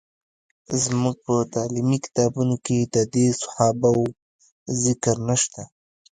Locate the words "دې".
3.13-3.27